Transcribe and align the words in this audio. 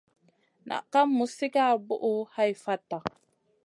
Naʼ 0.67 0.83
ka 0.91 0.99
muz 1.15 1.31
sigara 1.37 1.73
buʼu 1.87 2.13
hai 2.35 2.51
fata. 2.63 2.97